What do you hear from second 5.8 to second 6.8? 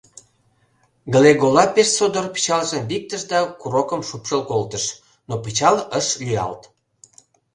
ыш лӱялт.